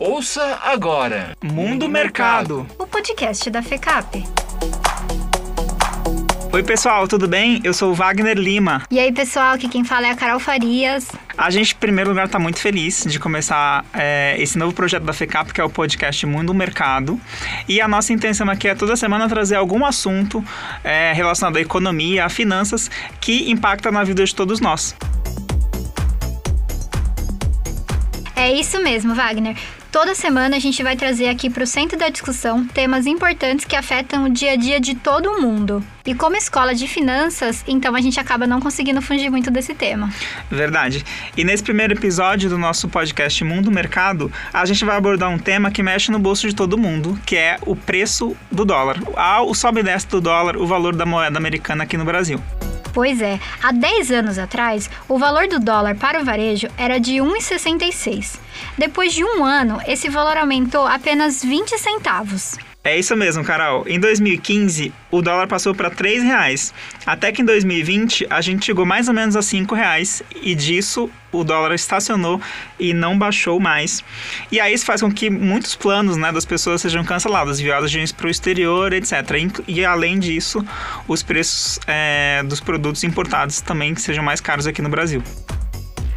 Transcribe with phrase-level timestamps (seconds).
[0.00, 4.24] Ouça agora Mundo Mercado, o podcast da FECAP.
[6.52, 7.60] Oi, pessoal, tudo bem?
[7.64, 8.84] Eu sou o Wagner Lima.
[8.92, 11.08] E aí, pessoal, aqui quem fala é a Carol Farias.
[11.36, 15.12] A gente, em primeiro lugar, está muito feliz de começar é, esse novo projeto da
[15.12, 17.20] FECAP, que é o podcast Mundo Mercado.
[17.68, 20.44] E a nossa intenção aqui é toda semana trazer algum assunto
[20.84, 22.88] é, relacionado à economia, a finanças,
[23.20, 24.94] que impacta na vida de todos nós.
[28.36, 29.56] É isso mesmo, Wagner.
[29.90, 33.74] Toda semana a gente vai trazer aqui para o centro da discussão temas importantes que
[33.74, 35.82] afetam o dia a dia de todo mundo.
[36.04, 40.10] E como escola de finanças, então a gente acaba não conseguindo fugir muito desse tema.
[40.50, 41.04] Verdade.
[41.36, 45.70] E nesse primeiro episódio do nosso podcast Mundo Mercado, a gente vai abordar um tema
[45.70, 48.98] que mexe no bolso de todo mundo, que é o preço do dólar.
[49.46, 52.42] O sobe e desce do dólar, o valor da moeda americana aqui no Brasil.
[52.92, 57.14] Pois é, há 10 anos atrás, o valor do dólar para o varejo era de
[57.14, 58.38] 1,66.
[58.76, 62.56] Depois de um ano, esse valor aumentou apenas 20 centavos.
[62.84, 63.84] É isso mesmo, Carol.
[63.86, 66.72] Em 2015, o dólar passou para R$ reais.
[67.04, 71.10] Até que em 2020, a gente chegou mais ou menos a R$ reais e disso
[71.32, 72.40] o dólar estacionou
[72.78, 74.04] e não baixou mais.
[74.50, 78.26] E aí isso faz com que muitos planos né, das pessoas sejam cancelados, viagens para
[78.26, 79.12] o exterior, etc.
[79.66, 80.64] E além disso,
[81.06, 85.22] os preços é, dos produtos importados também sejam mais caros aqui no Brasil.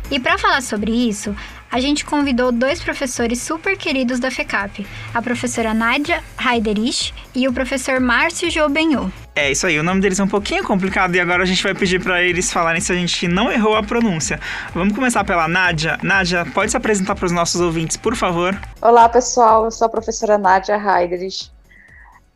[0.09, 1.34] E para falar sobre isso,
[1.72, 7.53] a gente convidou dois professores super queridos da FECAP, a professora Nadia Heiderich e o
[7.53, 9.09] professor Márcio Jobenhô.
[9.34, 11.74] É isso aí, o nome deles é um pouquinho complicado e agora a gente vai
[11.74, 14.40] pedir para eles falarem se a gente não errou a pronúncia.
[14.74, 15.98] Vamos começar pela Nádia.
[16.04, 18.59] Nádia, pode se apresentar para os nossos ouvintes, por favor?
[18.82, 21.50] Olá, pessoal, eu sou a professora Nádia Heiderich.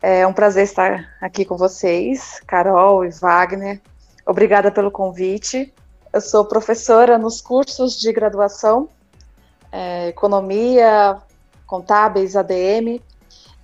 [0.00, 3.78] É um prazer estar aqui com vocês, Carol e Wagner.
[4.24, 5.72] Obrigada pelo convite.
[6.12, 8.88] Eu sou professora nos cursos de graduação
[9.70, 11.18] é, economia,
[11.66, 13.02] contábeis, ADM,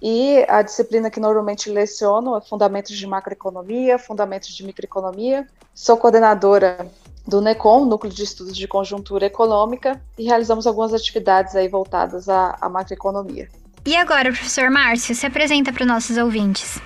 [0.03, 5.47] e a disciplina que normalmente leciono é Fundamentos de Macroeconomia, Fundamentos de Microeconomia.
[5.73, 6.91] Sou coordenadora
[7.25, 12.59] do NECOM, Núcleo de Estudos de Conjuntura Econômica, e realizamos algumas atividades aí voltadas à,
[12.61, 13.49] à macroeconomia.
[13.87, 16.81] E agora, professor Márcio, se apresenta para os nossos ouvintes.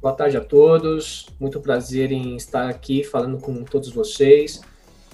[0.00, 4.62] Boa tarde a todos, muito prazer em estar aqui falando com todos vocês.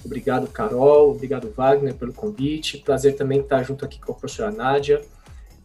[0.03, 1.11] Obrigado, Carol.
[1.11, 2.77] Obrigado, Wagner, pelo convite.
[2.77, 5.01] Prazer também estar junto aqui com a professora Nádia.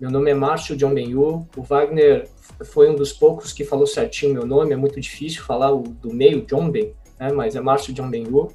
[0.04, 1.48] Meu nome é Márcio John Benhu.
[1.56, 2.28] O Wagner
[2.62, 4.74] foi um dos poucos que falou certinho meu nome.
[4.74, 7.32] É muito difícil falar o do meio, John Ben, né?
[7.32, 8.52] mas é Márcio John Benhu.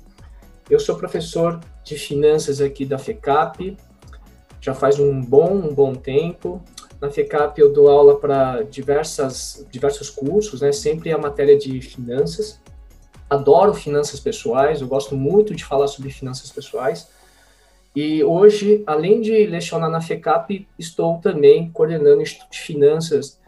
[0.69, 3.75] Eu sou professor de finanças aqui da FECAP.
[4.61, 6.61] Já faz um bom, um bom tempo.
[7.01, 10.71] Na FECAP eu dou aula para diversas, diversos cursos, né?
[10.71, 12.61] sempre a matéria de finanças
[13.29, 17.07] adoro finanças pessoais, eu gosto muito de falar sobre finanças pessoais.
[17.95, 23.39] E hoje, além de lecionar na FECAP, estou também coordenando o Instituto de Finanças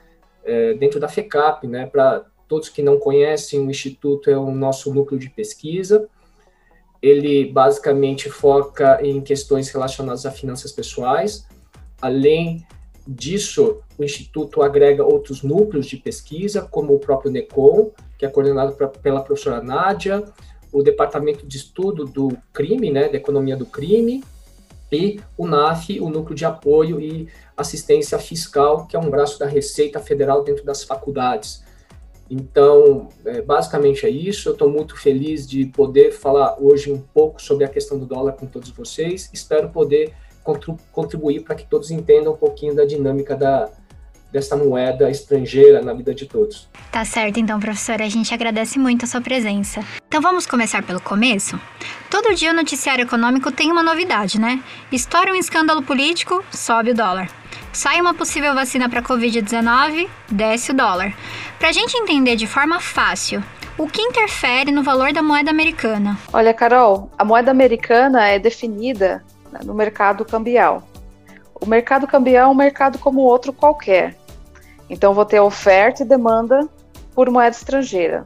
[0.44, 1.85] é, dentro da FECAP, né?
[1.85, 6.07] Para todos que não conhecem, o Instituto é o nosso núcleo de pesquisa.
[7.02, 11.47] Ele basicamente foca em questões relacionadas a finanças pessoais.
[12.02, 12.66] Além
[13.08, 18.73] disso, o Instituto agrega outros núcleos de pesquisa, como o próprio NECOM, que é coordenado
[18.73, 20.23] pra, pela professora Nádia,
[20.72, 24.23] o Departamento de Estudo do Crime, né, da Economia do Crime,
[24.91, 29.46] e o NAF, o Núcleo de Apoio e Assistência Fiscal, que é um braço da
[29.46, 31.63] Receita Federal dentro das faculdades.
[32.29, 34.50] Então, é, basicamente é isso.
[34.50, 38.34] Eu estou muito feliz de poder falar hoje um pouco sobre a questão do dólar
[38.34, 39.29] com todos vocês.
[39.34, 40.13] Espero poder
[40.91, 43.69] contribuir para que todos entendam um pouquinho da dinâmica da,
[44.31, 46.69] dessa moeda estrangeira na vida de todos.
[46.92, 49.81] Tá certo, então, professora, a gente agradece muito a sua presença.
[50.08, 51.59] Então vamos começar pelo começo?
[52.09, 54.62] Todo dia o noticiário econômico tem uma novidade, né?
[54.91, 57.30] Estoura um escândalo político, sobe o dólar.
[57.74, 61.14] Sai uma possível vacina para Covid-19, desce o dólar.
[61.58, 63.41] Para a gente entender de forma fácil,
[63.78, 66.18] o que interfere no valor da moeda americana?
[66.34, 70.84] Olha, Carol, a moeda americana é definida né, no mercado cambial.
[71.56, 74.16] O mercado cambial é um mercado como outro qualquer.
[74.91, 76.67] Então, vou ter oferta e demanda
[77.16, 78.26] por moeda estrangeira.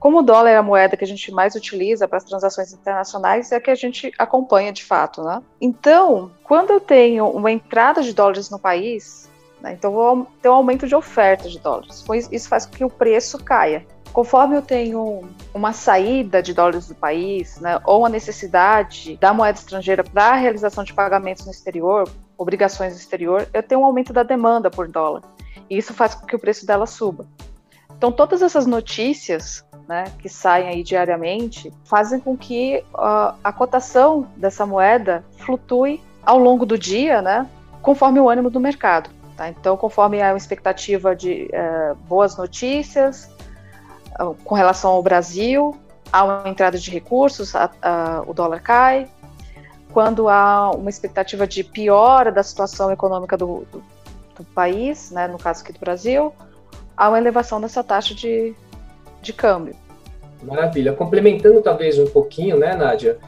[0.00, 3.52] Como o dólar é a moeda que a gente mais utiliza para as transações internacionais,
[3.52, 5.40] é a que a gente acompanha de fato, né?
[5.60, 10.54] Então, quando eu tenho uma entrada de dólares no país, né, então vou ter um
[10.54, 12.04] aumento de oferta de dólares.
[12.32, 13.86] Isso faz com que o preço caia.
[14.12, 15.22] Conforme eu tenho
[15.54, 20.34] uma saída de dólares do país, né, ou a necessidade da moeda estrangeira para a
[20.34, 24.88] realização de pagamentos no exterior, obrigações no exterior, eu tenho um aumento da demanda por
[24.88, 25.22] dólar.
[25.76, 27.26] Isso faz com que o preço dela suba.
[27.96, 34.26] Então, todas essas notícias né, que saem aí diariamente fazem com que uh, a cotação
[34.36, 37.48] dessa moeda flutue ao longo do dia, né,
[37.80, 39.10] conforme o ânimo do mercado.
[39.36, 39.48] Tá?
[39.48, 43.30] Então, conforme a expectativa de uh, boas notícias
[44.20, 45.74] uh, com relação ao Brasil,
[46.12, 49.08] há uma entrada de recursos, a, a, o dólar cai.
[49.92, 53.82] Quando há uma expectativa de piora da situação econômica do, do,
[54.36, 56.32] do país, né, no caso aqui do Brasil,
[56.96, 58.54] há uma elevação dessa taxa de,
[59.20, 59.74] de câmbio.
[60.42, 60.92] Maravilha.
[60.92, 63.18] Complementando talvez um pouquinho, né, Nádia,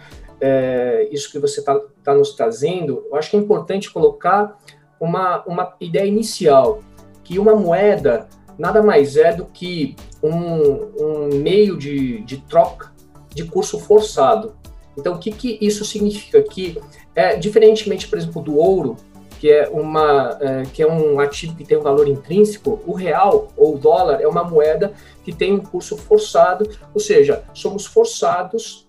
[0.41, 4.59] é, isso que você está tá nos trazendo, eu acho que é importante colocar
[5.01, 6.81] uma, uma ideia inicial,
[7.23, 8.29] que uma moeda
[8.59, 10.29] nada mais é do que um,
[10.99, 12.93] um meio de, de troca
[13.35, 14.55] de curso forçado.
[14.97, 16.41] Então, o que, que isso significa?
[16.43, 16.81] Que,
[17.15, 18.97] é, diferentemente, por exemplo, do ouro,
[19.45, 23.53] que é, uma, é, que é um ativo que tem um valor intrínseco, o real
[23.55, 28.89] ou o dólar é uma moeda que tem um curso forçado, ou seja, somos forçados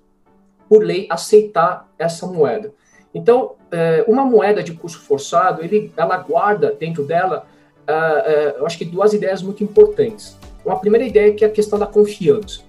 [0.70, 2.74] por lei aceitar essa moeda.
[3.14, 7.46] Então, é, uma moeda de curso forçado, ele, ela guarda dentro dela,
[7.86, 10.38] uh, uh, eu acho que duas ideias muito importantes.
[10.64, 12.62] Uma primeira ideia é que é a questão da confiança.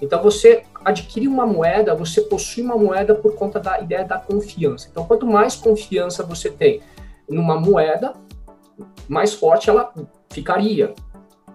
[0.00, 4.86] Então, você adquire uma moeda, você possui uma moeda por conta da ideia da confiança.
[4.88, 6.80] Então, quanto mais confiança você tem
[7.30, 8.12] numa moeda,
[9.08, 9.92] mais forte ela
[10.30, 10.94] ficaria.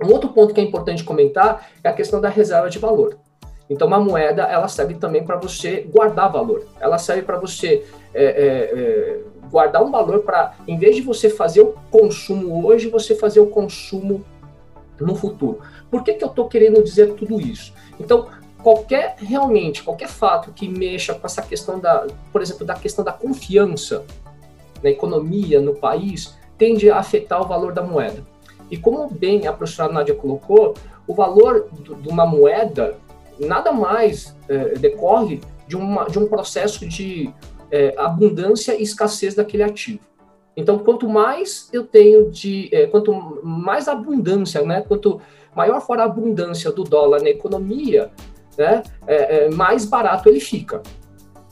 [0.04, 3.18] Um outro ponto que é importante comentar é a questão da reserva de valor.
[3.70, 6.66] Então, uma moeda, ela serve também para você guardar valor.
[6.80, 11.30] Ela serve para você é, é, é, guardar um valor para, em vez de você
[11.30, 14.24] fazer o consumo hoje, você fazer o consumo
[15.00, 15.60] no futuro.
[15.90, 17.74] Por que, que eu estou querendo dizer tudo isso?
[18.00, 18.28] Então,
[18.62, 23.12] qualquer, realmente, qualquer fato que mexa com essa questão da, por exemplo, da questão da
[23.12, 24.06] confiança
[24.84, 28.24] na economia, no país, tende a afetar o valor da moeda.
[28.70, 30.74] E como bem a professora Nádia colocou,
[31.08, 32.98] o valor de uma moeda
[33.40, 37.32] nada mais é, decorre de, uma, de um processo de
[37.72, 40.00] é, abundância e escassez daquele ativo.
[40.56, 43.14] Então, quanto mais eu tenho de, é, quanto
[43.44, 45.20] mais abundância, né, quanto
[45.54, 48.10] maior for a abundância do dólar na economia,
[48.58, 50.82] né, é, é, mais barato ele fica.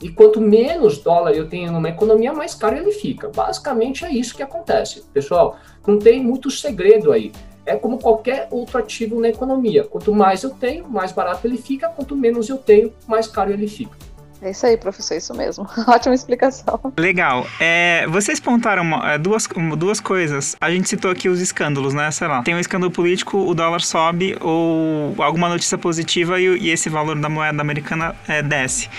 [0.02, 3.28] E quanto menos dólar eu tenho numa economia, mais caro ele fica.
[3.28, 5.56] Basicamente é isso que acontece, pessoal.
[5.86, 7.32] Não tem muito segredo aí
[7.66, 9.84] é como qualquer outro ativo na economia.
[9.84, 13.66] Quanto mais eu tenho, mais barato ele fica, quanto menos eu tenho, mais caro ele
[13.66, 13.96] fica.
[14.44, 15.66] É isso aí, professor, isso mesmo.
[15.88, 16.78] Ótima explicação.
[16.98, 17.46] Legal.
[17.58, 19.48] É, vocês pontaram é, duas,
[19.78, 20.54] duas coisas.
[20.60, 22.10] A gente citou aqui os escândalos, né?
[22.10, 26.68] Sei lá, tem um escândalo político, o dólar sobe, ou alguma notícia positiva e, e
[26.68, 28.90] esse valor da moeda americana é, desce.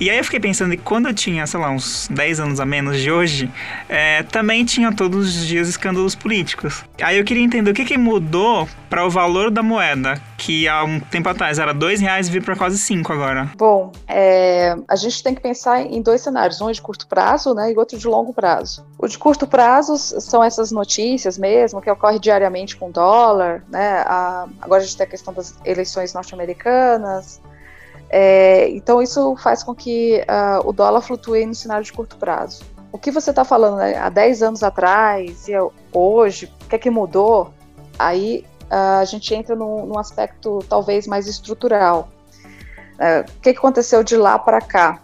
[0.00, 2.64] E aí eu fiquei pensando que quando eu tinha, sei lá, uns 10 anos a
[2.64, 3.50] menos de hoje,
[3.90, 6.82] é, também tinha todos os dias escândalos políticos.
[7.02, 10.84] Aí eu queria entender o que, que mudou para o valor da moeda, que há
[10.84, 13.50] um tempo atrás era dois reais e vir para quase cinco agora.
[13.56, 17.72] Bom, é, a gente tem que pensar em dois cenários, um de curto prazo né,
[17.72, 18.86] e outro de longo prazo.
[18.98, 24.46] O de curto prazo são essas notícias mesmo, que ocorre diariamente com dólar, né, a,
[24.60, 27.40] agora a gente tem a questão das eleições norte-americanas,
[28.10, 32.62] é, então isso faz com que uh, o dólar flutue no cenário de curto prazo.
[32.92, 35.52] O que você está falando né, há 10 anos atrás e
[35.92, 37.52] hoje, o que é que mudou?
[37.98, 42.08] Aí a gente entra num, num aspecto talvez mais estrutural.
[42.98, 45.00] É, o que, aconteceu de lá para cá?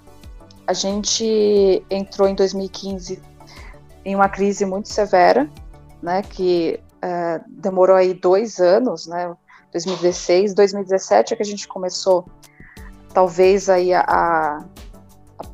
[0.67, 3.21] A gente entrou em 2015
[4.05, 5.49] em uma crise muito severa,
[6.03, 9.35] né, que é, demorou aí dois anos, né,
[9.73, 12.27] 2016, 2017 é que a gente começou,
[13.13, 14.65] talvez aí a, a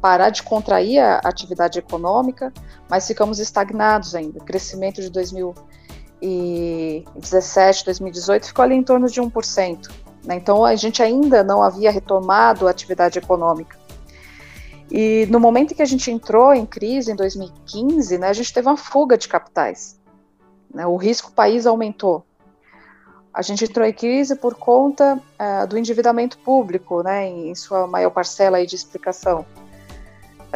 [0.01, 2.53] parar de contrair a atividade econômica,
[2.89, 4.39] mas ficamos estagnados ainda.
[4.39, 5.11] O crescimento de
[6.21, 9.91] 2017, 2018 ficou ali em torno de 1%.
[10.25, 10.37] Né?
[10.37, 13.79] Então a gente ainda não havia retomado a atividade econômica.
[14.91, 18.53] E no momento em que a gente entrou em crise, em 2015, né, a gente
[18.53, 19.99] teve uma fuga de capitais.
[20.73, 20.87] Né?
[20.87, 22.25] O risco país aumentou.
[23.35, 28.11] A gente entrou em crise por conta uh, do endividamento público, né, em, sua maior
[28.11, 29.45] parcela aí de explicação.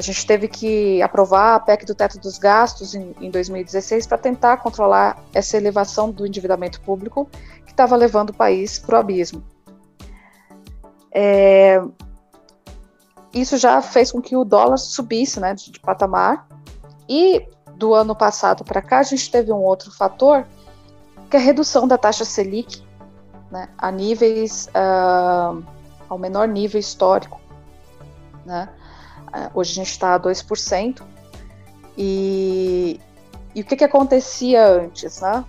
[0.00, 4.16] A gente teve que aprovar a PEC do teto dos gastos em, em 2016 para
[4.16, 7.28] tentar controlar essa elevação do endividamento público
[7.66, 9.44] que estava levando o país para o abismo.
[11.12, 11.82] É,
[13.34, 16.48] isso já fez com que o dólar subisse né, de, de patamar.
[17.06, 20.46] E do ano passado para cá, a gente teve um outro fator,
[21.28, 22.82] que é a redução da taxa Selic
[23.50, 25.62] né, a níveis, uh,
[26.08, 27.38] ao menor nível histórico.
[28.46, 28.66] Né?
[29.34, 31.02] Uh, hoje a gente está a 2%.
[31.96, 33.00] E,
[33.54, 35.20] e o que, que acontecia antes?
[35.20, 35.44] Né?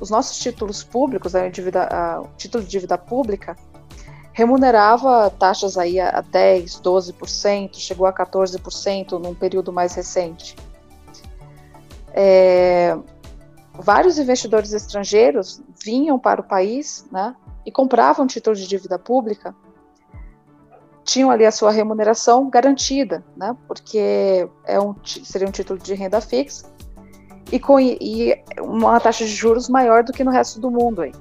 [0.00, 1.88] Os nossos títulos públicos, né, dívida,
[2.20, 3.56] o título de dívida pública,
[4.32, 10.56] remunerava taxas aí a 10, 12%, chegou a 14% num período mais recente.
[12.12, 12.96] é,
[13.72, 17.34] vários investidores estrangeiros vinham para o país né,
[17.64, 19.54] e compravam títulos de dívida pública,
[21.04, 26.20] tinham ali a sua remuneração garantida, né, porque é um, seria um título de renda
[26.20, 26.66] fixa
[27.52, 31.02] e, com, e uma taxa de juros maior do que no resto do mundo.
[31.02, 31.12] Aí.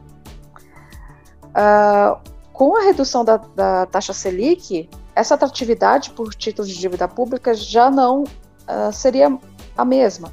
[1.50, 2.18] Uh,
[2.52, 7.92] com a redução da, da, taxa Selic, essa atratividade por títulos de dívida pública já
[7.92, 9.38] não uh, seria
[9.78, 10.32] a mesma,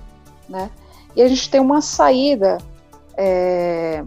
[0.48, 0.70] né?
[1.16, 2.58] E a gente tem uma saída
[3.16, 4.04] é,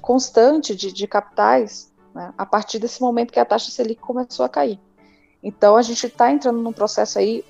[0.00, 4.48] constante de, de capitais né, a partir desse momento que a taxa Selic começou a
[4.48, 4.80] cair.
[5.40, 7.44] Então a gente está entrando num processo aí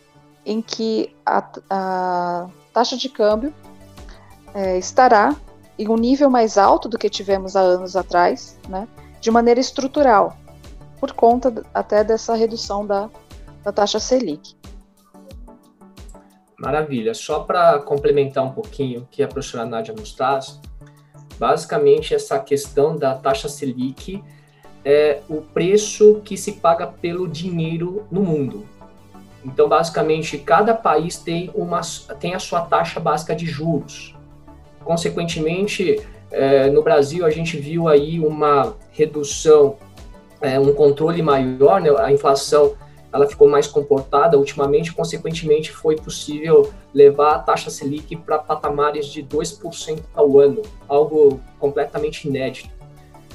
[0.44, 3.54] em que a, a taxa de câmbio
[4.52, 5.34] é, estará
[5.78, 8.86] em um nível mais alto do que tivemos há anos atrás, né,
[9.22, 10.36] de maneira estrutural,
[11.00, 13.08] por conta até dessa redução da,
[13.64, 14.54] da taxa Selic.
[16.58, 17.14] Maravilha.
[17.14, 20.60] Só para complementar um pouquinho o que a professora Nádia nos traz,
[21.38, 24.22] basicamente essa questão da taxa Selic
[24.90, 28.64] é o preço que se paga pelo dinheiro no mundo.
[29.44, 31.82] Então, basicamente, cada país tem, uma,
[32.18, 34.16] tem a sua taxa básica de juros.
[34.82, 39.76] Consequentemente, é, no Brasil, a gente viu aí uma redução,
[40.40, 41.90] é, um controle maior, né?
[41.98, 42.74] a inflação
[43.12, 49.22] ela ficou mais comportada ultimamente, consequentemente, foi possível levar a taxa Selic para patamares de
[49.22, 52.77] 2% ao ano, algo completamente inédito.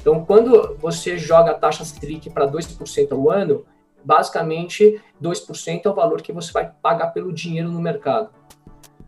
[0.04, 3.64] Então, quando você joga a taxa Selic para 2% ao ano,
[4.04, 8.28] basicamente 2% é o valor que você vai pagar pelo dinheiro no mercado.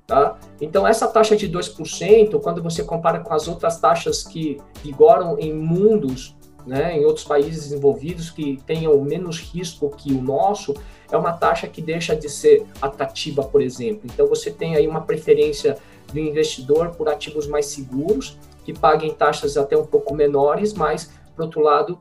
[0.07, 0.39] Tá?
[0.59, 5.53] Então, essa taxa de 2%, quando você compara com as outras taxas que vigoram em
[5.53, 6.35] mundos,
[6.67, 10.73] né, em outros países desenvolvidos que tenham menos risco que o nosso,
[11.13, 14.01] é uma taxa que deixa de ser atrativa, por exemplo.
[14.05, 15.77] Então, você tem aí uma preferência
[16.11, 21.45] do investidor por ativos mais seguros, que paguem taxas até um pouco menores, mas, por
[21.45, 22.01] outro lado,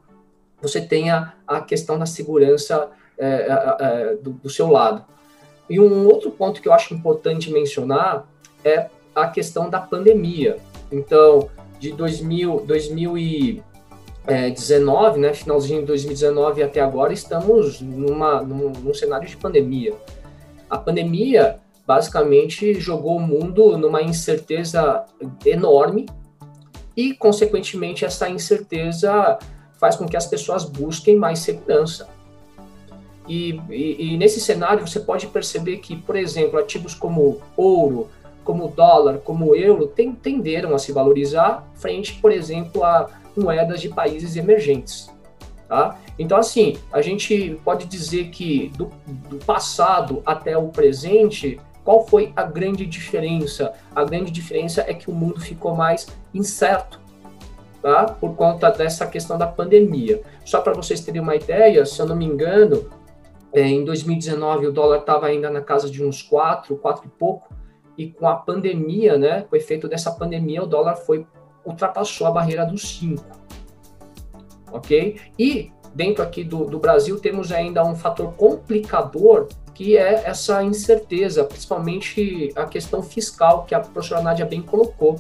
[0.60, 5.06] você tenha a questão da segurança é, é, é, do, do, seu lado.
[5.70, 8.26] E um outro ponto que eu acho importante mencionar
[8.64, 10.58] é a questão da pandemia.
[10.92, 11.48] Então,
[11.80, 19.38] de 2000, 2019, né, finalzinho de 2019 até agora, estamos numa, num, num cenário de
[19.38, 19.94] pandemia.
[20.68, 25.06] A pandemia basicamente jogou o mundo numa incerteza
[25.46, 26.08] enorme
[26.96, 29.38] e, consequentemente, essa incerteza
[29.80, 32.08] faz com que as pessoas busquem mais segurança.
[33.28, 38.08] E, e, e, nesse cenário você pode perceber que, por exemplo, ativos como ouro,
[38.44, 43.90] como dólar, como euro, tem, tenderam a se valorizar frente, por exemplo, a moedas de
[43.90, 45.12] países emergentes.
[45.68, 45.98] Tá?
[46.20, 52.34] Então, assim, a gente pode dizer que do, do passado até o presente, qual foi
[52.36, 53.74] a grande diferença?
[53.96, 57.00] A grande diferença é que o mundo ficou mais incerto
[57.80, 58.06] tá?
[58.06, 60.24] por conta dessa questão da pandemia.
[60.44, 62.90] Só para vocês terem uma ideia, se eu não me engano,
[63.54, 67.54] é, em 2019 o dólar estava ainda na casa de uns 4, 4 e pouco,
[67.96, 71.28] e com a pandemia, né, com o efeito dessa pandemia, o dólar foi
[71.64, 73.24] ultrapassou a barreira dos 5.
[74.72, 75.22] Ok?
[75.38, 81.44] E dentro aqui do, do Brasil temos ainda um fator complicador que é essa incerteza,
[81.44, 85.20] principalmente a questão fiscal que a professora Nádia bem colocou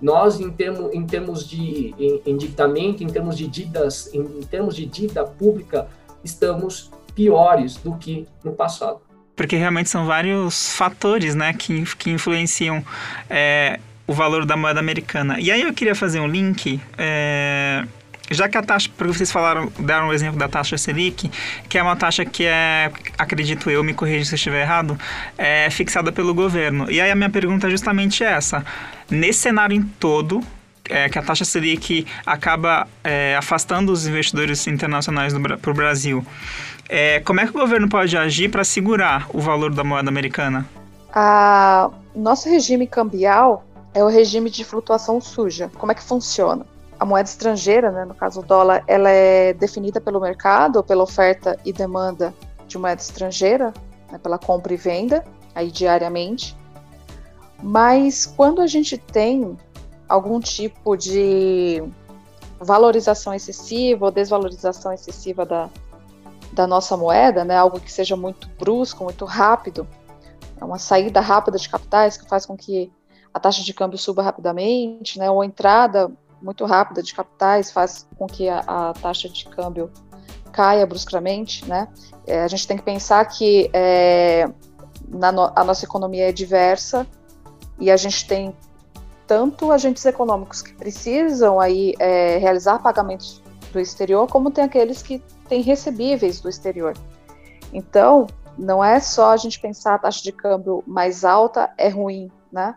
[0.00, 4.86] nós em, termo, em termos de endividamento, em termos de dívidas, em, em termos de
[4.86, 5.88] dívida pública,
[6.24, 9.00] estamos piores do que no passado.
[9.36, 12.82] Porque realmente são vários fatores né, que, que influenciam
[13.28, 15.38] é, o valor da moeda americana.
[15.38, 16.80] E aí eu queria fazer um link.
[16.96, 17.84] É,
[18.30, 21.30] já que a taxa, porque vocês falaram, deram o um exemplo da taxa Selic,
[21.68, 24.98] que é uma taxa que é, acredito eu, me corrija se eu estiver errado,
[25.36, 26.90] é fixada pelo governo.
[26.90, 28.64] E aí a minha pergunta é justamente essa.
[29.10, 30.40] Nesse cenário em todo,
[30.88, 36.24] é, que a taxa Selic acaba é, afastando os investidores internacionais para o Brasil,
[36.88, 40.66] é, como é que o governo pode agir para segurar o valor da moeda americana?
[41.12, 45.70] A, nosso regime cambial é o regime de flutuação suja.
[45.78, 46.64] Como é que funciona?
[47.00, 51.58] A moeda estrangeira, né, no caso o dólar, ela é definida pelo mercado, pela oferta
[51.64, 52.34] e demanda
[52.68, 53.72] de moeda estrangeira,
[54.12, 56.54] né, pela compra e venda, aí diariamente.
[57.62, 59.56] Mas quando a gente tem
[60.06, 61.82] algum tipo de
[62.60, 65.70] valorização excessiva ou desvalorização excessiva da,
[66.52, 69.88] da nossa moeda, né, algo que seja muito brusco, muito rápido,
[70.60, 72.92] é uma saída rápida de capitais que faz com que
[73.32, 78.26] a taxa de câmbio suba rapidamente, né, ou entrada muito rápida de capitais faz com
[78.26, 79.90] que a, a taxa de câmbio
[80.52, 81.88] caia bruscamente, né?
[82.26, 84.50] É, a gente tem que pensar que é,
[85.08, 87.06] no, a nossa economia é diversa
[87.78, 88.54] E a gente tem
[89.26, 93.42] tanto agentes econômicos que precisam aí é, realizar pagamentos
[93.72, 96.94] do exterior, como tem aqueles que têm recebíveis do exterior.
[97.72, 98.26] Então,
[98.58, 102.74] não é só a gente pensar a taxa de câmbio mais alta é ruim, né?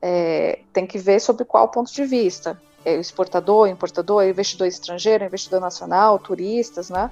[0.00, 2.60] É, tem que ver sobre qual ponto de vista.
[2.86, 7.10] É exportador, importador, é investidor estrangeiro, é investidor nacional, turistas, né?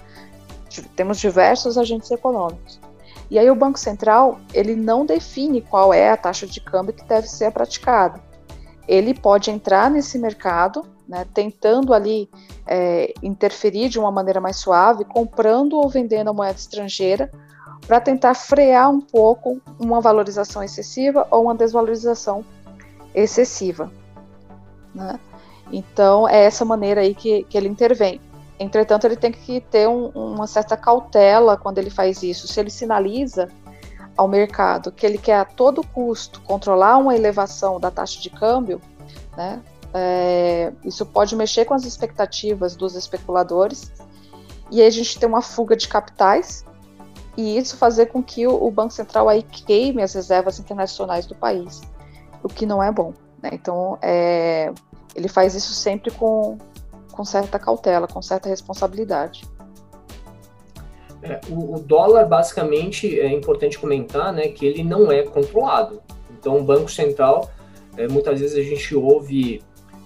[0.95, 2.81] Temos diversos agentes econômicos.
[3.29, 7.05] E aí o Banco Central, ele não define qual é a taxa de câmbio que
[7.05, 8.21] deve ser praticada.
[8.87, 12.31] Ele pode entrar nesse mercado, né, tentando ali
[12.67, 17.31] é, interferir de uma maneira mais suave, comprando ou vendendo a moeda estrangeira,
[17.87, 22.45] para tentar frear um pouco uma valorização excessiva ou uma desvalorização
[23.15, 23.91] excessiva.
[24.95, 25.19] Né?
[25.73, 28.21] Então, é essa maneira aí que, que ele intervém.
[28.59, 32.47] Entretanto, ele tem que ter um, uma certa cautela quando ele faz isso.
[32.47, 33.49] Se ele sinaliza
[34.17, 38.81] ao mercado que ele quer a todo custo controlar uma elevação da taxa de câmbio,
[39.37, 39.61] né,
[39.93, 43.93] é, isso pode mexer com as expectativas dos especuladores
[44.71, 46.65] e aí a gente tem uma fuga de capitais
[47.37, 51.35] e isso fazer com que o, o Banco Central aí queime as reservas internacionais do
[51.35, 51.81] país,
[52.43, 53.13] o que não é bom.
[53.43, 53.51] Né?
[53.53, 54.73] Então, é,
[55.15, 56.59] ele faz isso sempre com,
[57.13, 59.45] com certa cautela, com certa responsabilidade.
[61.23, 66.03] É, o, o, dólar, basicamente, é importante comentar né, que ele não é controlado.
[66.31, 67.51] Então, o Banco Central,
[67.97, 69.63] é, muitas vezes a gente ouve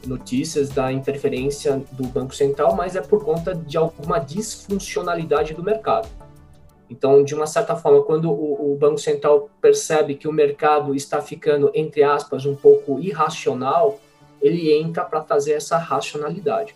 [0.07, 6.09] notícias da interferência do Banco Central, mas é por conta de alguma disfuncionalidade do mercado.
[6.91, 11.21] Então, de uma certa forma, quando o, o, Banco Central percebe que o mercado está
[11.21, 13.99] ficando, entre aspas, um pouco irracional,
[14.41, 16.75] ele entra para trazer essa racionalidade.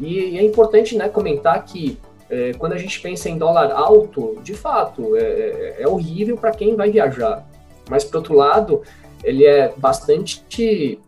[0.00, 1.98] E, e, é importante né, comentar que
[2.30, 6.50] é, quando a gente pensa em dólar alto, de fato, é, é, é horrível para
[6.50, 7.46] quem vai viajar.
[7.88, 8.82] Mas, por outro lado,
[9.24, 11.00] ele é bastante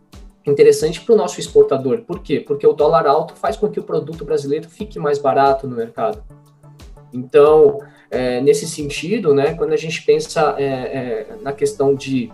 [0.45, 2.01] interessante para o nosso exportador.
[2.01, 2.39] Por quê?
[2.39, 6.21] Porque o dólar alto faz com que o produto brasileiro fique mais barato no mercado.
[7.13, 7.79] Então,
[8.09, 12.31] é, nesse sentido, né, quando a gente pensa é, é, na questão de,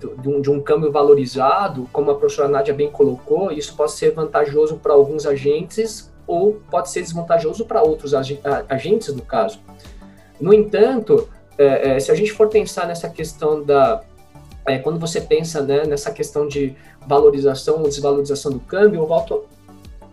[0.00, 4.12] de um, de, um, câmbio valorizado, como a professora Nádia bem colocou, isso pode ser
[4.12, 9.60] vantajoso para alguns agentes ou pode ser desvantajoso para outros agentes, no caso.
[10.40, 14.02] No entanto, é, é, se a gente for pensar nessa questão da.
[14.66, 16.74] É, quando você pensa né, nessa questão de
[17.06, 19.44] valorização ou desvalorização do câmbio, eu volto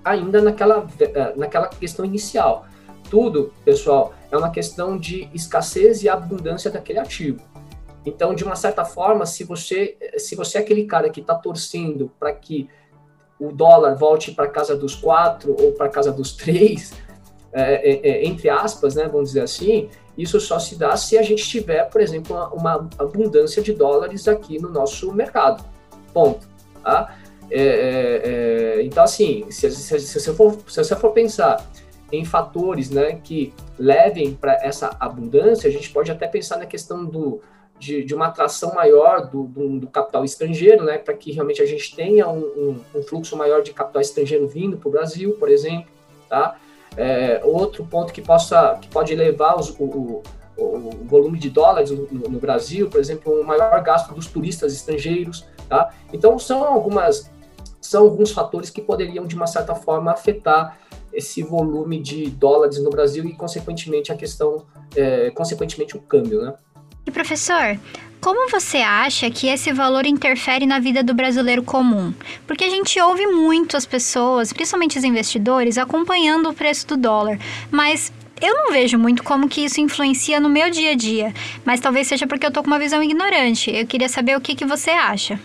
[0.06, 0.88] ainda naquela,
[1.36, 2.68] naquela questão inicial
[3.14, 7.40] tudo, pessoal, é uma questão de escassez e abundância daquele ativo.
[8.06, 12.12] Então, de uma certa forma, se você, se você é aquele cara que está torcendo
[12.20, 12.70] para que
[13.40, 16.94] o dólar volte para casa dos quatro ou para casa dos três,
[17.52, 21.22] é, é, é, entre aspas, né, vamos dizer assim, isso só se dá se a
[21.22, 25.64] gente tiver, por exemplo, uma, uma abundância de dólares aqui no nosso mercado.
[26.14, 26.48] Ponto.
[26.84, 27.16] Tá?
[27.50, 28.22] É, é,
[28.80, 31.66] é então, assim, se, se, se, você for, se você for pensar
[32.12, 37.04] em fatores né, que levem para essa abundância, a gente pode até pensar na questão
[37.04, 37.42] do,
[37.84, 41.66] de, de uma atração maior do, do, do capital estrangeiro, né, para que realmente a
[41.66, 45.50] gente tenha um, um, um, fluxo maior de capital estrangeiro vindo para o Brasil, por
[45.50, 45.92] exemplo.
[46.30, 46.56] Tá?
[46.96, 50.24] É, outro ponto que, possa, que pode elevar os, o, o,
[50.58, 55.46] o, volume de dólares no, no, Brasil, por exemplo, um maior gasto dos turistas estrangeiros.
[55.68, 55.94] Tá?
[56.14, 57.32] Então, são algumas
[57.82, 60.80] são alguns fatores que poderiam, de uma certa forma, afetar
[61.12, 64.66] esse volume de dólares no Brasil e, consequentemente, a questão,
[64.96, 66.54] é, consequentemente, o câmbio, né?
[67.14, 67.78] Professor,
[68.20, 72.12] como você acha que esse valor interfere na vida do brasileiro comum?
[72.48, 77.38] Porque a gente ouve muito as pessoas, principalmente os investidores, acompanhando o preço do dólar,
[77.70, 81.80] mas eu não vejo muito como que isso influencia no meu dia a dia, mas
[81.80, 83.70] talvez seja porque eu tô com uma visão ignorante.
[83.72, 85.40] Eu queria saber o que, que você acha.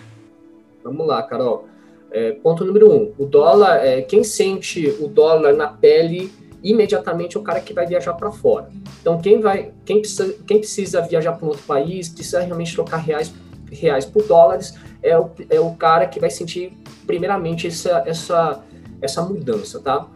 [0.83, 1.69] Vamos lá, Carol.
[2.11, 7.43] É, ponto número um, o dólar, é, quem sente o dólar na pele imediatamente o
[7.43, 8.69] cara que vai viajar para fora.
[9.01, 12.99] Então quem vai, quem precisa, quem precisa viajar para um outro país, precisa realmente trocar
[12.99, 13.33] reais,
[13.71, 16.73] reais por dólares, é o, é o cara que vai sentir
[17.07, 18.65] primeiramente essa, essa,
[19.01, 20.07] essa mudança, tá?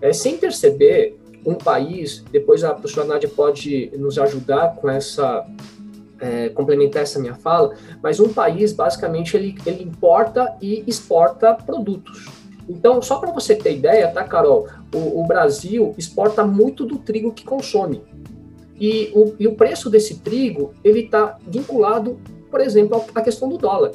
[0.00, 5.46] É, sem perceber, um país, depois a professora Nádia pode nos ajudar com essa
[6.20, 12.37] é, complementar essa minha fala, mas um país, basicamente, ele, ele importa e exporta produtos.
[12.68, 14.68] Então, só para você ter ideia, tá, Carol?
[14.94, 18.02] O, o, Brasil exporta muito do trigo que consome.
[18.78, 22.18] E o, e o preço desse trigo, ele está vinculado,
[22.50, 23.92] por exemplo, à questão do dólar.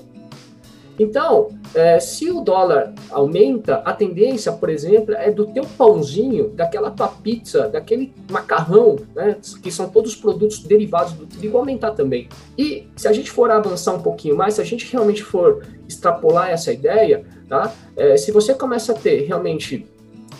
[1.00, 6.92] Então, é, se o dólar aumenta, a tendência, por exemplo, é do teu pãozinho, daquela
[6.92, 12.30] tua pizza, daquele macarrão, né, que são todos produtos derivados do trigo, aumentar também.
[12.58, 16.52] E se a gente for avançar um pouquinho mais, se a gente realmente for extrapolar
[16.52, 19.86] essa ideia, tá, é, se você começa a ter realmente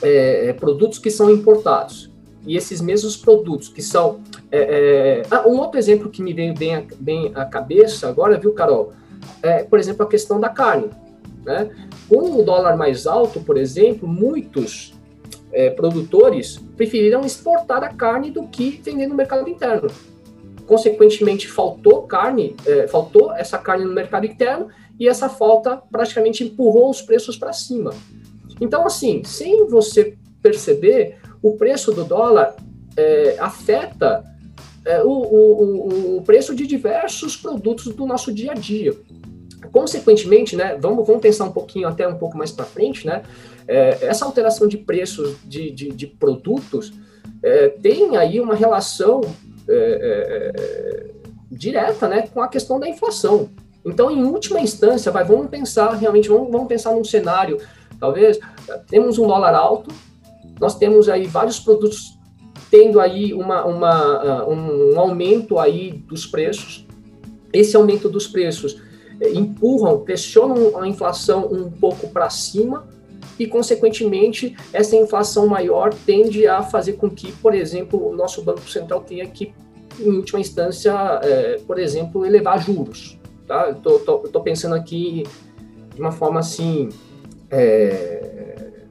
[0.02, 2.12] é, produtos que são importados,
[2.46, 4.20] e esses mesmos produtos que são.
[4.52, 5.22] É, é...
[5.32, 8.92] Ah, um outro exemplo que me veio bem, bem à cabeça agora, viu, Carol?
[9.42, 10.90] É, por exemplo, a questão da carne.
[11.46, 11.70] Né?
[12.10, 14.94] Com o dólar mais alto, por exemplo, muitos
[15.54, 19.90] é, produtores preferiram exportar a carne do que vender no mercado interno.
[20.68, 24.68] Consequentemente, faltou carne, é, faltou essa carne no mercado interno
[25.00, 27.94] e essa falta praticamente empurrou os preços para cima.
[28.62, 32.56] Então, assim, sem você perceber, o preço do dólar
[32.96, 34.24] é, afeta
[34.86, 38.94] é, o, o, o, preço de diversos produtos do nosso dia a dia.
[39.72, 43.24] Consequentemente, né, vamos, vamos pensar um pouquinho até um pouco mais para frente, né,
[43.68, 46.94] é, essa alteração de preços de, de, de produtos
[47.42, 49.22] é, tem aí uma relação
[49.68, 51.12] é, é,
[51.50, 53.50] direta né, com a questão da inflação.
[53.86, 57.58] Então, em última instância, vai, vamos pensar realmente, vamos, vamos pensar num cenário,
[58.00, 58.40] talvez,
[58.88, 59.94] temos um dólar alto,
[60.60, 62.18] nós temos aí vários produtos
[62.70, 66.88] tendo aí uma, uma, uh, um aumento aí dos preços.
[67.52, 68.82] Esse aumento dos preços
[69.22, 72.88] eh, empurram, pressionam a inflação um pouco para cima
[73.38, 78.68] e, consequentemente, essa inflação maior tende a fazer com que, por exemplo, o nosso Banco
[78.68, 79.54] Central tenha que,
[80.00, 80.92] em última instância,
[81.22, 83.20] eh, por exemplo, elevar juros.
[83.48, 83.70] Tá?
[83.72, 85.24] Estou pensando aqui
[85.94, 86.90] de uma forma assim,
[87.52, 88.84] é,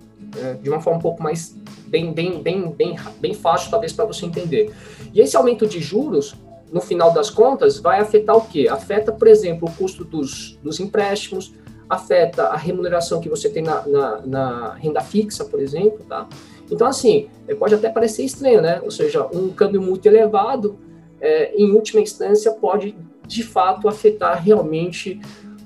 [0.62, 4.24] de uma forma um pouco mais bem, bem, bem, bem, bem fácil, talvez, para você
[4.24, 4.72] entender.
[5.12, 6.34] E esse aumento de juros,
[6.72, 8.68] no final das contas, vai afetar o quê?
[8.70, 11.52] Afeta, por exemplo, o custo dos, dos empréstimos,
[11.88, 16.26] afeta a remuneração que você tem na, na, na renda fixa, por exemplo, tá?
[16.70, 18.80] Então, assim, é, pode até parecer estranho, né?
[18.82, 20.78] Ou seja, um câmbio muito elevado,
[21.20, 22.96] é, em última instância, pode,
[23.32, 25.20] de fato, afetar realmente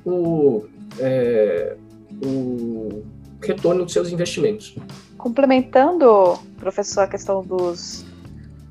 [0.05, 0.65] o,
[0.99, 1.77] é,
[2.25, 3.03] o
[3.43, 4.77] retorno dos seus investimentos.
[5.19, 8.05] Complementando, professor, a questão dos,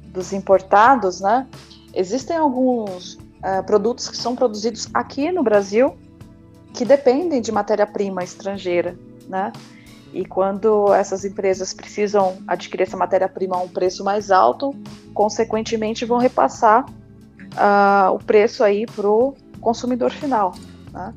[0.08, 1.48] dos importados, né?
[1.94, 5.98] Existem alguns uh, produtos que são produzidos aqui no Brasil
[6.74, 9.52] que dependem de matéria-prima estrangeira, né?
[10.14, 14.74] E quando essas empresas precisam adquirir essa matéria-prima a um preço mais alto,
[15.14, 16.86] consequentemente vão repassar
[17.56, 20.54] uh, o preço aí para o consumidor final.
[20.92, 21.14] Né?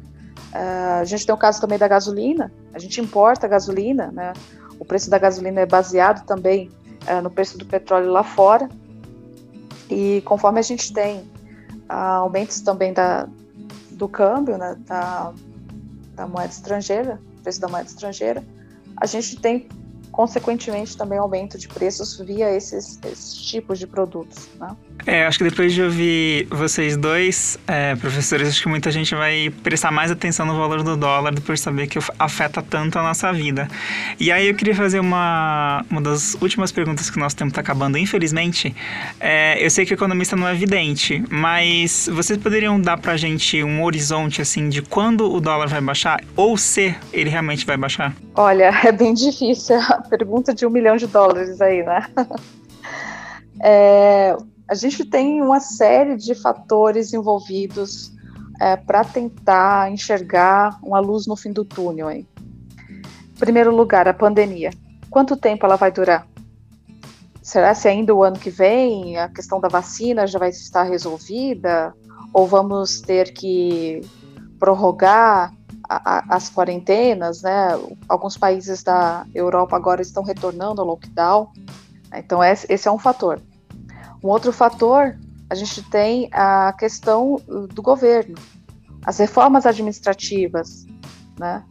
[0.53, 4.33] Uh, a gente tem o caso também da gasolina, a gente importa gasolina, né?
[4.79, 6.71] O preço da gasolina é baseado também
[7.09, 8.69] uh, no preço do petróleo lá fora.
[9.91, 11.25] E conforme a gente tem
[11.89, 13.27] aumentos também da,
[13.93, 15.33] do câmbio, né, da,
[16.15, 18.45] da moeda estrangeira, preço da moeda estrangeira,
[19.01, 19.69] a gente tem
[20.19, 24.49] consequentemente também aumento de preços via esses, esses tipos de produtos.
[24.59, 24.77] Né?
[25.07, 29.49] É, acho que depois de ouvir vocês dois, é, professores, acho que muita gente vai
[29.63, 33.33] prestar mais atenção no valor do dólar depois de saber que afeta tanto a nossa
[33.33, 33.69] vida.
[34.19, 37.61] E aí eu queria fazer uma, uma das últimas perguntas que o nosso tempo está
[37.61, 38.75] acabando, infelizmente.
[39.21, 43.17] É, eu sei que o economista não é evidente, mas vocês poderiam dar para a
[43.17, 47.77] gente um horizonte assim de quando o dólar vai baixar ou se ele realmente vai
[47.77, 48.17] baixar?
[48.35, 49.77] Olha, é bem difícil
[50.09, 52.07] pergunta de um milhão de dólares aí, né?
[53.61, 54.37] É,
[54.69, 58.13] a gente tem uma série de fatores envolvidos
[58.61, 62.11] é, para tentar enxergar uma luz no fim do túnel.
[62.11, 62.27] Hein?
[62.89, 64.71] Em primeiro lugar, a pandemia.
[65.11, 66.27] Quanto tempo ela vai durar?
[67.43, 71.95] Será se ainda o ano que vem a questão da vacina já vai estar resolvida?
[72.33, 74.03] Ou vamos ter que
[74.59, 75.53] prorrogar
[75.89, 77.69] a, as quarentenas, né?
[78.09, 81.51] Alguns países da Europa agora estão retornando ao lockdown.
[82.15, 83.41] Então, esse é um fator.
[84.23, 85.17] Um outro fator,
[85.49, 87.41] a gente tem a questão
[87.73, 88.37] do governo.
[89.05, 90.87] As reformas administrativas
[91.39, 91.65] né,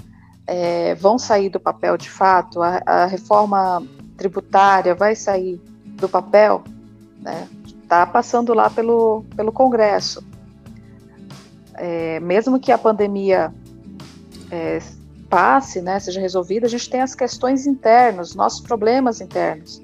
[0.47, 6.63] é, vão sair do papel de fato, a, a, reforma tributária vai sair do papel,
[7.19, 7.47] está né,
[7.87, 10.25] tá passando lá pelo, pelo Congresso.
[11.73, 13.53] É, mesmo que a pandemia
[14.51, 14.79] é,
[15.29, 19.81] passe, né, seja resolvida, a gente tem as questões internas, nossos problemas internos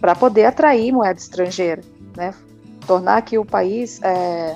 [0.00, 1.82] para poder atrair moeda estrangeira,
[2.16, 2.34] né?
[2.86, 4.54] tornar aqui o país é,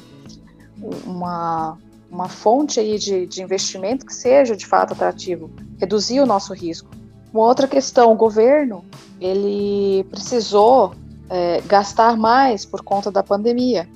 [1.05, 1.77] uma,
[2.11, 6.89] uma fonte aí de, de investimento que seja de fato atrativo, reduzir o nosso risco.
[7.33, 8.85] Uma outra questão, o governo
[9.21, 10.95] ele precisou
[11.29, 13.89] é, gastar mais por conta da pandemia,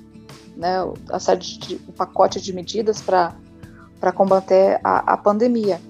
[0.56, 0.76] né?
[1.10, 3.34] A série de, o pacote de medidas para
[4.00, 5.80] para combater a, a pandemia.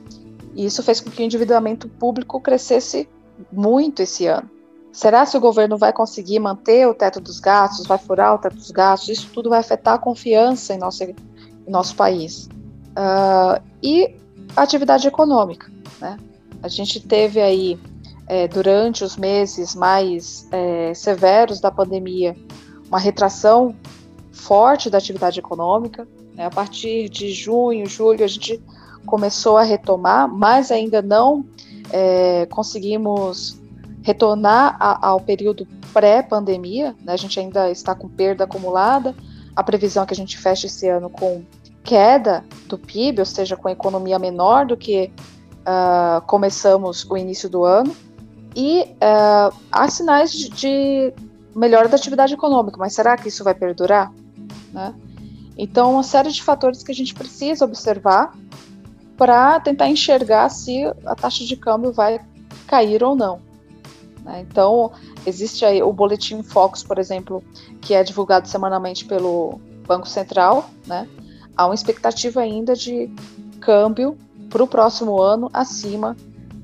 [0.55, 3.09] E isso fez com que o endividamento público crescesse
[3.53, 4.49] muito esse ano.
[4.93, 8.55] Será que o governo vai conseguir manter o teto dos gastos, vai furar o teto
[8.55, 9.09] dos gastos?
[9.09, 11.17] Isso tudo vai afetar a confiança em nosso, em
[11.67, 12.49] nosso país.
[12.90, 14.14] Uh, e
[14.55, 15.69] a atividade econômica.
[16.01, 16.17] Né?
[16.62, 17.79] A gente teve aí,
[18.29, 22.37] é, durante os meses mais é, severos da pandemia,
[22.87, 23.75] uma retração
[24.33, 26.07] forte da atividade econômica.
[26.35, 26.47] Né?
[26.47, 28.61] A partir de junho, julho, a gente
[29.07, 31.44] começou a retomar, mas ainda não
[31.90, 33.61] é, conseguimos
[34.03, 36.94] retornar a, ao período pré-pandemia.
[37.03, 37.12] Né?
[37.12, 39.14] A gente ainda está com perda acumulada.
[39.55, 41.42] A previsão é que a gente feche esse ano com
[41.83, 45.12] queda do PIB, ou seja, com economia menor do que
[45.61, 47.94] uh, começamos o início do ano.
[48.57, 51.12] E uh, há sinais de, de
[51.55, 54.12] melhora da atividade econômica, mas será que isso vai perdurar?
[54.73, 54.94] Né?
[55.57, 58.37] Então, uma série de fatores que a gente precisa observar
[59.17, 62.21] para tentar enxergar se a taxa de câmbio vai
[62.67, 63.40] cair ou não.
[64.25, 64.45] Né?
[64.49, 64.90] Então,
[65.25, 67.43] existe aí o boletim Focus, por exemplo,
[67.81, 70.71] que é divulgado semanalmente pelo Banco Central.
[70.87, 71.09] Né?
[71.57, 73.11] Há uma expectativa ainda de
[73.61, 74.19] câmbio
[74.51, 76.17] para o próximo ano acima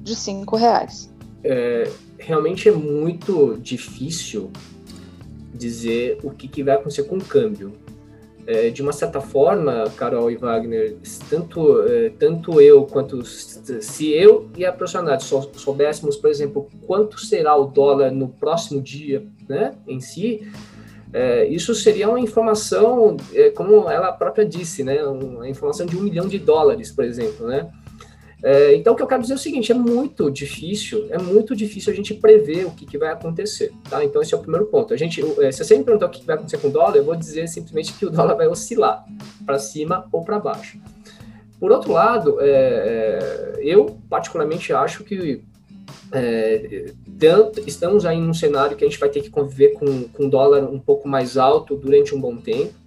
[0.03, 1.11] de cinco reais.
[1.44, 4.50] É, realmente é muito difícil
[5.55, 7.72] dizer o que, que vai acontecer com o câmbio
[8.50, 10.96] é, de uma certa forma, Carol e Wagner,
[11.28, 17.54] tanto, é, tanto eu quanto se eu e a profissional soubéssemos, por exemplo, quanto será
[17.54, 20.50] o dólar no próximo dia, né, em si,
[21.12, 26.02] é, isso seria uma informação, é, como ela própria disse, né, uma informação de um
[26.02, 27.70] milhão de dólares, por exemplo, né,
[28.42, 31.55] é, então, o que eu quero dizer é o seguinte: é muito difícil, é muito
[31.55, 33.72] difícil a gente prever o que, que vai acontecer.
[33.88, 34.03] Tá?
[34.05, 34.94] Então, esse é o primeiro ponto.
[34.94, 37.05] A gente, é, se você me perguntar o que vai acontecer com o dólar, eu
[37.05, 39.05] vou dizer simplesmente que o dólar vai oscilar
[39.44, 40.79] para cima ou para baixo.
[41.59, 45.42] Por outro lado, é, é, eu particularmente acho que
[46.12, 50.29] é, tanto, estamos aí num cenário que a gente vai ter que conviver com, com
[50.29, 52.79] dólar um pouco mais alto durante um bom tempo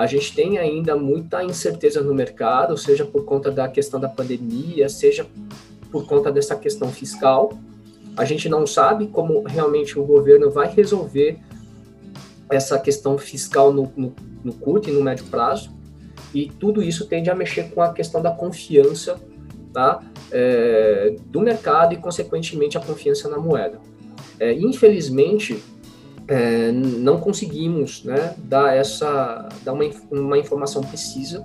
[0.00, 4.88] a gente tem ainda muita incerteza no mercado, seja por conta da questão da pandemia,
[4.88, 5.26] seja
[5.92, 7.52] por conta dessa questão fiscal.
[8.16, 11.38] A gente não sabe como realmente o governo vai resolver
[12.48, 15.70] essa questão fiscal no, no, no curto e no médio prazo,
[16.32, 19.20] e tudo isso tende a mexer com a questão da confiança
[19.70, 20.02] tá?
[20.32, 23.78] É, do mercado e, consequentemente, a confiança na moeda.
[24.38, 25.62] É, infelizmente,
[26.30, 31.44] é, não conseguimos né, dar essa dar uma, uma informação precisa.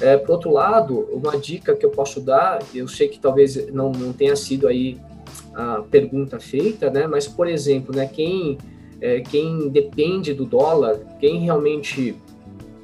[0.00, 3.90] É, por outro lado, uma dica que eu posso dar, eu sei que talvez não,
[3.90, 4.96] não tenha sido aí
[5.52, 8.56] a pergunta feita, né, mas por exemplo, né, quem
[9.00, 12.14] é, quem depende do dólar, quem realmente,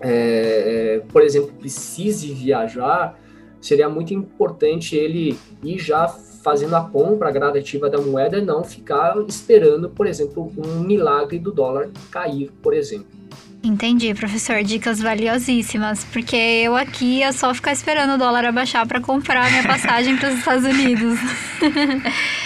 [0.01, 3.17] é, é por exemplo, precise viajar,
[3.61, 6.09] seria muito importante ele ir já
[6.43, 11.53] fazendo a compra gradativa da moeda e não ficar esperando, por exemplo, um milagre do
[11.53, 13.23] dólar cair, por exemplo.
[13.65, 14.63] Entendi, professor.
[14.65, 19.63] Dicas valiosíssimas, porque eu aqui ia só ficar esperando o dólar abaixar para comprar minha
[19.67, 21.19] passagem para os Estados Unidos.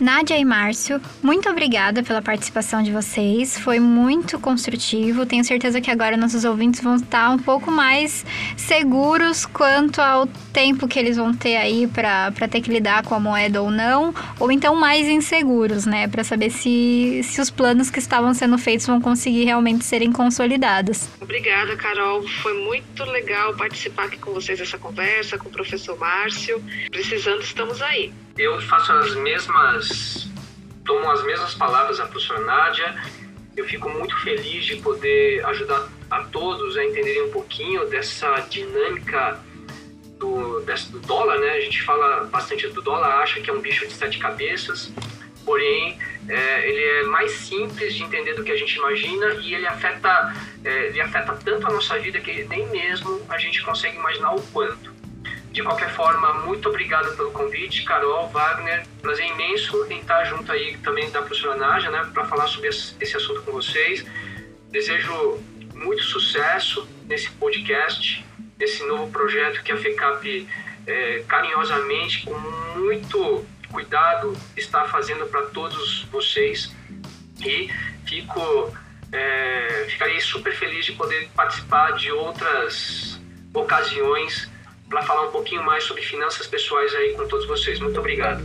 [0.00, 3.58] Nádia e Márcio, muito obrigada pela participação de vocês.
[3.58, 5.26] Foi muito construtivo.
[5.26, 8.24] Tenho certeza que agora nossos ouvintes vão estar um pouco mais
[8.56, 13.20] seguros quanto ao tempo que eles vão ter aí para ter que lidar com a
[13.20, 17.98] moeda ou não, ou então mais inseguros, né, para saber se, se os planos que
[17.98, 21.08] estavam sendo feitos vão conseguir realmente serem consolidados.
[21.20, 22.22] Obrigada, Carol.
[22.40, 26.62] Foi muito legal participar aqui com vocês dessa conversa, com o professor Márcio.
[26.90, 30.28] Precisando, estamos aí eu faço as mesmas,
[30.84, 32.94] tomo as mesmas palavras da professora Nádia.
[33.56, 39.40] Eu fico muito feliz de poder ajudar a todos a entenderem um pouquinho dessa dinâmica
[40.18, 41.50] do, dessa, do dólar, né?
[41.50, 44.92] A gente fala bastante do dólar, acha que é um bicho de sete cabeças,
[45.44, 45.98] porém
[46.28, 50.34] é, ele é mais simples de entender do que a gente imagina e ele afeta,
[50.64, 54.42] é, ele afeta tanto a nossa vida que nem mesmo a gente consegue imaginar o
[54.52, 54.97] quanto.
[55.58, 58.86] De qualquer forma, muito obrigado pelo convite, Carol, Wagner.
[59.02, 63.16] Prazer imenso em estar junto aí também da professora Nádia, né, para falar sobre esse
[63.16, 64.06] assunto com vocês.
[64.70, 65.42] Desejo
[65.74, 68.24] muito sucesso nesse podcast,
[68.56, 70.46] nesse novo projeto que a FECAP
[70.86, 72.38] é, carinhosamente, com
[72.78, 76.72] muito cuidado, está fazendo para todos vocês.
[77.44, 77.68] E
[78.06, 78.72] fico,
[79.10, 83.20] é, ficarei super feliz de poder participar de outras
[83.52, 84.48] ocasiões
[84.88, 87.78] para falar um pouquinho mais sobre finanças pessoais aí com todos vocês.
[87.80, 88.42] Muito obrigado.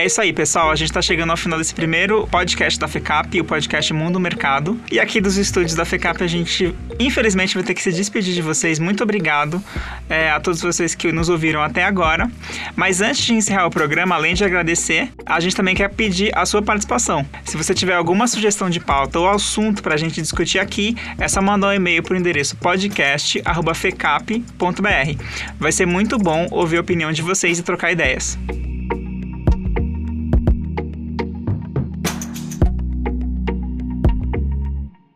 [0.00, 0.70] É isso aí, pessoal.
[0.70, 4.80] A gente está chegando ao final desse primeiro podcast da FECAP, o podcast Mundo Mercado.
[4.90, 8.40] E aqui dos estúdios da FECAP, a gente, infelizmente, vai ter que se despedir de
[8.40, 8.78] vocês.
[8.78, 9.62] Muito obrigado
[10.08, 12.30] é, a todos vocês que nos ouviram até agora.
[12.74, 16.46] Mas antes de encerrar o programa, além de agradecer, a gente também quer pedir a
[16.46, 17.26] sua participação.
[17.44, 21.28] Se você tiver alguma sugestão de pauta ou assunto para a gente discutir aqui, é
[21.28, 25.22] só mandar um e-mail para o endereço podcast.fecap.br.
[25.58, 28.38] Vai ser muito bom ouvir a opinião de vocês e trocar ideias.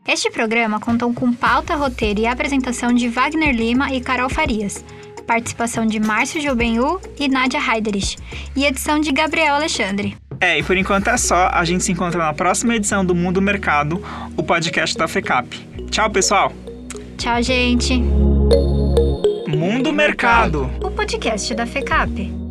[0.07, 4.85] Este programa contou com pauta, roteiro e apresentação de Wagner Lima e Carol Farias,
[5.27, 8.19] participação de Márcio Jobenhu e Nádia Heiderich,
[8.55, 10.15] e edição de Gabriel Alexandre.
[10.39, 11.49] É, e por enquanto é só.
[11.51, 14.03] A gente se encontra na próxima edição do Mundo Mercado,
[14.37, 15.57] o podcast da FECAP.
[15.91, 16.53] Tchau, pessoal!
[17.17, 17.95] Tchau, gente!
[19.49, 22.44] Mundo Mercado, o podcast da FECAP.